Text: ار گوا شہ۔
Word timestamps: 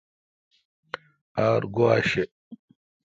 ار 1.45 1.61
گوا 1.75 1.93
شہ۔ 2.09 2.23